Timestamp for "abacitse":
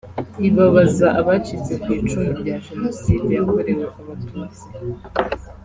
1.21-1.73